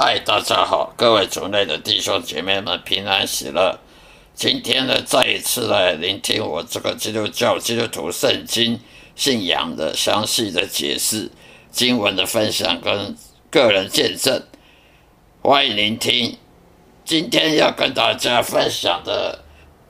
[0.00, 3.80] 嗨，大家好，各位族内的弟兄姐妹们，平安喜乐。
[4.32, 8.78] 今天呢，再一次来聆听我这个基督教基督徒圣经
[9.16, 11.32] 信仰的详细的解释、
[11.72, 13.16] 经文的分享跟
[13.50, 14.40] 个人见证。
[15.42, 16.38] 欢迎聆听。
[17.04, 19.40] 今天要跟大家分享的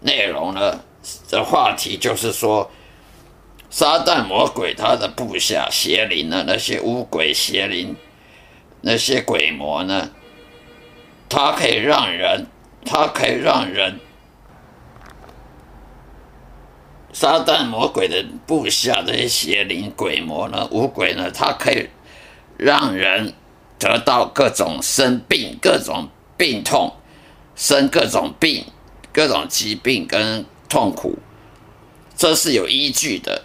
[0.00, 0.80] 内容呢，
[1.30, 2.70] 的话题就是说，
[3.70, 7.96] 撒旦魔鬼他的部下邪灵呢，那些巫鬼邪灵。
[8.86, 10.10] 那些鬼魔呢？
[11.26, 12.46] 它可以让人，
[12.84, 13.98] 它可以让人，
[17.14, 21.88] 撒旦魔鬼的部下这些邪灵鬼魔呢，五鬼呢，它可以
[22.58, 23.32] 让人
[23.78, 26.92] 得到各种生病、各种病痛、
[27.56, 28.66] 生各种病、
[29.14, 31.18] 各种疾病跟痛苦，
[32.14, 33.44] 这是有依据的。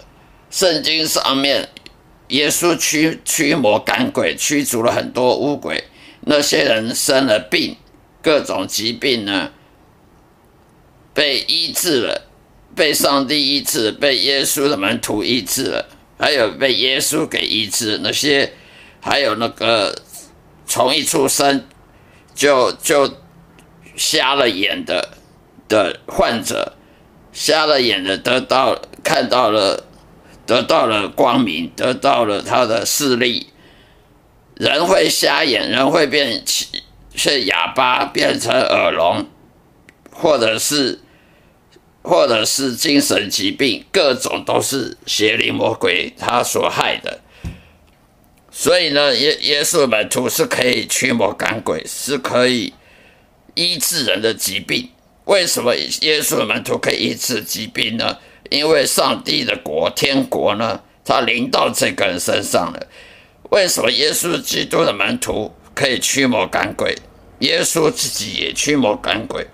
[0.51, 1.69] 圣经上面。
[2.29, 5.83] 耶稣驱驱魔赶鬼，驱逐了很多污鬼。
[6.21, 7.75] 那些人生了病，
[8.21, 9.51] 各种疾病呢，
[11.13, 12.27] 被医治了，
[12.75, 17.99] 被上帝医治，被耶稣的门徒医治了，还有被耶稣给医治。
[18.03, 18.53] 那些
[19.01, 19.99] 还有那个
[20.67, 21.65] 从一出生
[22.35, 23.11] 就就
[23.95, 25.17] 瞎了眼的
[25.67, 26.75] 的患者，
[27.33, 29.85] 瞎了眼的得到看到了。
[30.49, 33.49] 得到了光明，得到了他的视力。
[34.55, 36.43] 人会瞎眼，人会变
[37.13, 39.27] 是哑巴，变成耳聋，
[40.11, 41.01] 或者是
[42.01, 47.19] 或者是精神疾病，各种都是邪灵魔鬼他所害的。
[48.51, 52.73] 所以呢，耶耶稣门徒是可以驱魔赶鬼，是可以
[53.53, 54.89] 医治人的疾病。
[55.25, 58.17] 为什么耶稣门徒可以医治疾病呢？
[58.49, 62.87] 因为上帝的国、天国呢，他临到这个人身上了。
[63.51, 66.95] 为什么耶稣基督的门徒可以驱魔赶鬼？
[67.39, 69.47] 耶稣自己也驱魔赶鬼，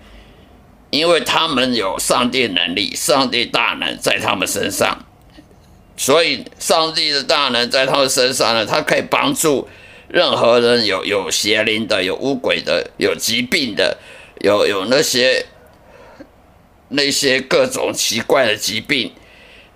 [0.90, 5.04] 因为他们有上帝能力，上帝大能在他们身上。
[5.96, 9.68] 所以，上帝的大能在他们身上呢，他可以帮助
[10.08, 13.98] 任何人有有邪灵的、有污鬼的、有疾病的、
[14.40, 15.46] 有有那些。
[16.88, 19.12] 那些各种奇怪的疾病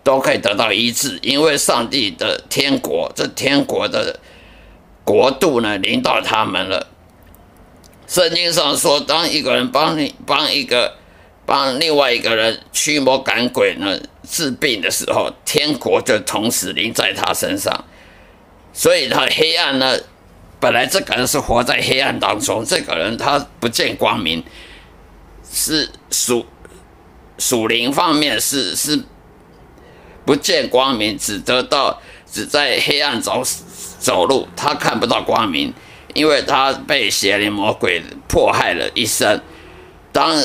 [0.03, 4.21] 都可以得到医治，因为上帝的天国，这天国的
[5.05, 6.87] 国度呢，领导他们了。
[8.07, 10.97] 圣经上说，当一个人帮你帮一个
[11.45, 17.85] 帮另外一个人驱魔赶鬼呢，治病的时候，天国就同时临在他身上。
[18.73, 19.99] 所以，他黑暗呢，
[20.61, 24.43] 本来这个人是活在黑暗当中，这个人他不见光明，
[25.53, 26.47] 是属。
[27.41, 29.03] 属灵方面是是
[30.27, 33.43] 不见光明，只得到只在黑暗走
[33.99, 35.73] 走路，他看不到光明，
[36.15, 39.41] 因为他被邪灵魔鬼迫害了一生。
[40.13, 40.37] 当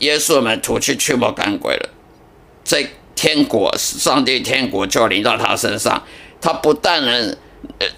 [0.00, 1.90] 耶稣们徒去驱魔赶鬼了，
[2.64, 6.02] 这天国上帝天国就临到他身上，
[6.40, 7.36] 他不但能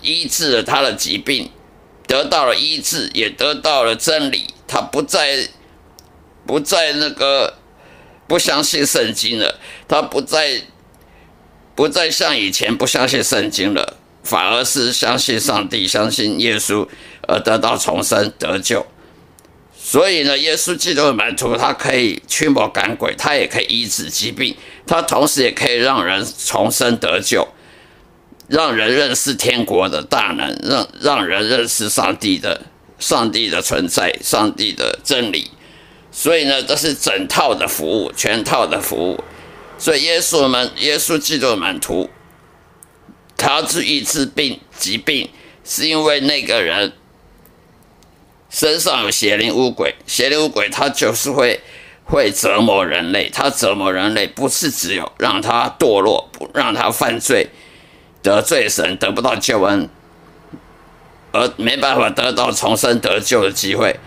[0.03, 1.51] 医治了他的疾病，
[2.07, 5.49] 得到了医治，也得到了真理，他不再
[6.47, 7.55] 不再那个。
[8.27, 10.63] 不相信圣经了，他不再
[11.75, 16.87] 不再像以前不相信圣经了，反而是相信上帝，相信耶稣，
[17.29, 18.87] 而得到重生得救。
[19.85, 24.57] 所以呢，耶稣基督的门徒，他可以驱魔赶鬼，他也可以医治疾病，
[24.87, 27.47] 他同时也可以让人重生得救，
[28.49, 32.63] 让人认识天国的大能，让让人认识上帝的
[32.99, 35.51] 上帝的存在，上帝的真理。
[36.15, 39.25] 所以呢，这是整套的服务，全套的服务。
[39.79, 42.11] 所以耶稣们，耶稣基督的门徒，
[43.37, 45.31] 他治愈治病疾病，
[45.65, 46.93] 是因为那个人
[48.51, 51.63] 身上有邪灵污鬼，邪灵污鬼他就是会
[52.05, 57.49] 会折磨人类，他折磨人类不是只有让他堕落，不让他犯罪，
[58.23, 59.89] 得罪神，得不到救恩，
[61.33, 63.99] 而没办法得到重生得救的机会，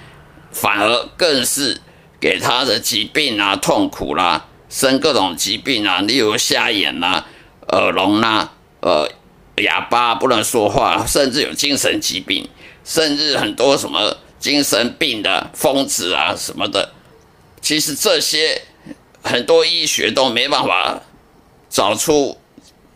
[0.51, 1.81] 反而更是。
[2.25, 7.23] 给他的疾病啊、痛苦啦、生各种疾病啊，例如瞎眼啦、
[7.67, 9.07] 耳聋啦、呃
[9.57, 12.49] 哑巴不能说话，甚至有精神疾病，
[12.83, 16.93] 甚至很多什么精神病的疯子啊什么的。
[17.61, 18.59] 其实这些
[19.21, 20.99] 很多医学都没办法
[21.69, 22.39] 找出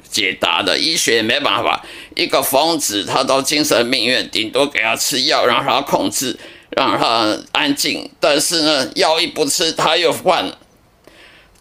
[0.09, 1.85] 解答的，医学也没办法。
[2.15, 6.35] 一个疯子他到精神病院，顶多给他吃药，让他控制。
[6.69, 10.57] 让他安静，但是呢，药一不吃，他又犯了。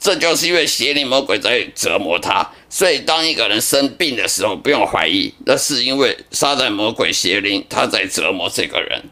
[0.00, 2.48] 这就是因为邪灵魔鬼在折磨他。
[2.70, 9.02] 所以，当一个人生病的时候，不用怀疑，那是因为撒旦魔鬼邪灵他在折磨这个人。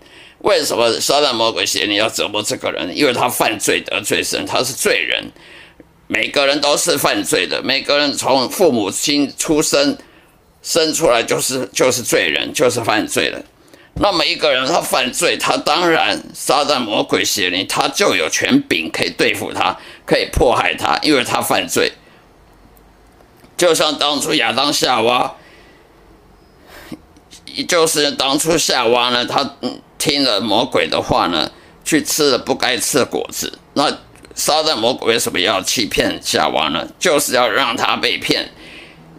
[0.40, 2.96] 为什么撒旦魔鬼邪灵要折磨这个人？
[2.96, 5.24] 因为他犯罪得罪神，他是罪人。
[6.06, 9.98] 每个人都是犯罪的，每个人从父母亲出生
[10.62, 13.42] 生出来就是就是罪人，就是犯罪了。
[13.98, 21.92] 那么一个人他犯罪，他当然撒旦魔鬼邪灵，他就有权柄可以对付他，可以迫害他，因为他犯罪。
[23.56, 25.36] 就像当初亚当夏娃，
[27.66, 29.56] 就是当初夏娃呢，他
[29.96, 31.50] 听了魔鬼的话呢，
[31.82, 33.58] 去吃了不该吃的果子。
[33.72, 33.90] 那
[34.34, 36.86] 撒旦魔鬼为什么要欺骗夏娃呢？
[36.98, 38.50] 就是要让他被骗，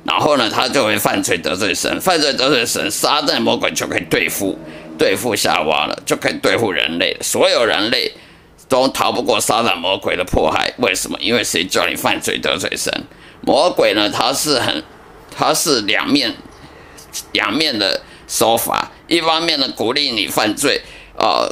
[0.07, 4.57] 然后呢，他就会犯罪得罪神，犯罪得罪神，撒旦魔鬼就可以对付
[4.97, 8.11] 对付夏娃了，就可以对付人类，所有人类
[8.69, 10.73] 都逃不过撒旦魔鬼的迫害。
[10.77, 11.17] 为什么？
[11.19, 12.91] 因为谁叫你犯罪得罪神？
[13.41, 14.09] 魔鬼呢？
[14.09, 14.83] 他是很，
[15.35, 16.33] 他是两面
[17.33, 20.81] 两面的手法，一方面呢鼓励你犯罪，
[21.17, 21.45] 啊。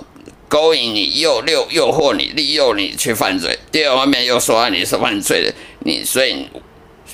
[0.48, 6.48] 勾引你、诱诱诱惑你、利诱你去犯罪；第二方面又说你是犯罪的，你所以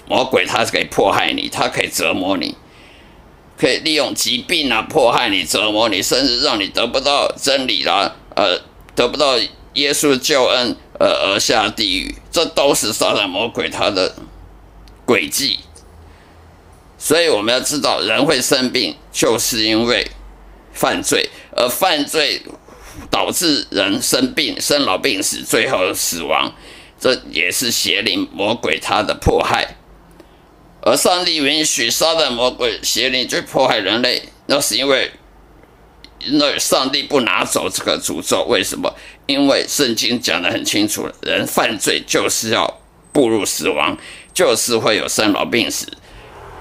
[0.08, 2.56] 魔鬼他可以迫害你，他可以折磨你，
[3.58, 8.60] 可以利用疾病啊迫害你、折磨你，甚至让你得不到真理啦，呃，
[8.96, 9.38] 得不到
[9.74, 12.16] 耶稣救恩，呃，而下地狱。
[12.32, 14.16] 这都是撒旦魔鬼他的
[15.06, 15.60] 诡计。
[16.98, 20.10] 所以我们要知道，人会生病，就是因为
[20.74, 22.42] 犯罪，而犯罪。
[23.10, 26.54] 导致人生病、生老病死，最后死亡，
[27.00, 29.78] 这也是邪灵魔鬼他的迫害。
[30.82, 35.12] 而上帝允许撒旦魔鬼邪灵去迫害人类，那是因为
[36.32, 38.44] 那上帝不拿走这个诅咒。
[38.50, 38.94] 为什么？
[39.28, 42.82] 因为圣经讲得很清楚，人犯罪就是要
[43.14, 43.98] 步入死亡，
[44.34, 45.88] 就是会有生老病死。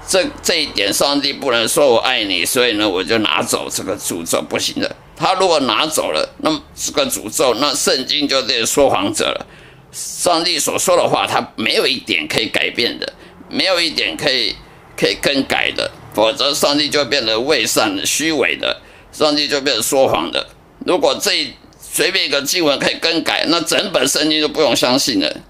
[0.07, 4.95] 这这一点，上帝不能说我爱你，所以呢，我就拿走这个诅咒，不行的。
[5.15, 9.45] 他如果拿走了，那么这个诅咒，那圣经就这说谎者了。
[9.91, 13.13] 上帝所说的话，他没有一点可以改变的，
[13.51, 14.55] 没有一点可以
[14.97, 18.81] 可以更改的，否则上帝就变得伪善的、虚伪的，
[19.11, 20.47] 上帝就变成说谎的。
[20.85, 25.41] 如果这随便一个经文可以更改，那整本圣经就不用相信了，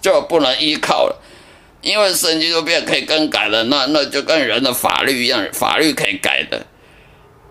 [0.00, 1.22] 就不能依靠了，
[1.80, 6.66] 因为圣经就变可以更改了，那那就跟人的法律一样，法律可以改的。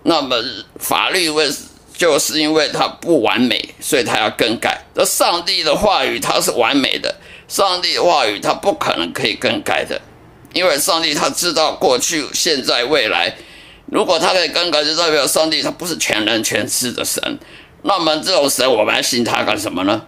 [0.03, 0.35] 那么
[0.77, 1.49] 法律为
[1.97, 4.85] 就是因为它不完美，所以它要更改。
[4.93, 7.15] 这上帝的话语它是完美的，
[7.47, 10.01] 上帝的话语他不可能可以更改的，
[10.53, 13.35] 因为上帝他知道过去、现在、未来。
[13.91, 17.37] 如果他可以更改，就代表上帝他不是全能全知的神。
[17.83, 20.07] 那么这种神，我们还信他干什么呢？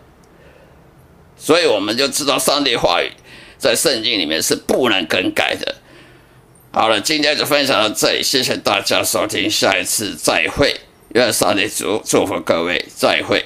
[1.37, 3.11] 所以我们就知道上帝话语
[3.59, 5.75] 在圣经里面是不能更改的。
[6.71, 10.79] 好了，今天就分享到这里，谢谢大家收听，下一次再会，
[11.09, 13.45] 愿上帝祝祝福各位，再会。